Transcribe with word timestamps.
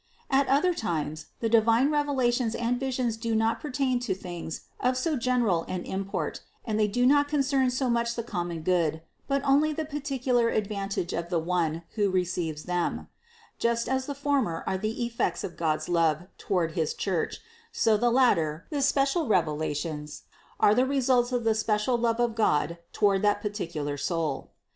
617. 0.31 0.33
At 0.39 0.57
other 0.57 0.73
times 0.73 1.25
the 1.41 1.47
divine 1.47 1.91
revelations 1.91 2.55
and 2.55 2.79
visions 2.79 3.17
do 3.17 3.35
not 3.35 3.61
pertain 3.61 3.99
to 3.99 4.15
things 4.15 4.61
of 4.79 4.97
so 4.97 5.15
general 5.15 5.61
an 5.67 5.83
import 5.83 6.39
and 6.65 6.79
they 6.79 6.87
do 6.87 7.05
not 7.05 7.27
concern 7.27 7.69
so 7.69 7.87
much 7.87 8.15
the 8.15 8.23
common 8.23 8.63
good, 8.63 9.03
but 9.27 9.43
only 9.45 9.73
the 9.73 9.85
particular 9.85 10.49
advantage 10.49 11.13
of 11.13 11.29
the 11.29 11.37
one 11.37 11.83
who 11.93 12.09
receives 12.09 12.63
them; 12.63 13.09
just 13.59 13.87
as 13.87 14.07
the 14.07 14.15
former 14.15 14.63
are 14.65 14.79
the 14.79 15.05
effects 15.05 15.43
of 15.43 15.55
God's 15.55 15.87
love 15.87 16.25
toward 16.39 16.71
his 16.71 16.95
Church, 16.95 17.39
so 17.71 17.95
the 17.95 18.09
latter, 18.09 18.65
the 18.71 18.81
special 18.81 19.27
revelations, 19.27 20.23
are 20.59 20.73
the 20.73 20.83
re 20.83 20.99
478 20.99 21.01
CITY 21.05 21.11
OF 21.13 21.17
GOD 21.17 21.29
suits 21.29 21.37
of 21.37 21.43
the 21.43 21.53
special 21.53 21.97
love 21.99 22.19
of 22.19 22.35
God 22.35 22.79
toward 22.91 23.21
the 23.21 23.35
particular 23.35 23.97
soul. 23.97 24.49